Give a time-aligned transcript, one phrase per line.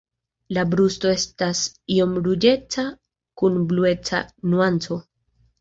[0.55, 1.61] La brusto estas
[1.97, 2.87] iom ruĝeca
[3.43, 5.03] kun blueca nuanco.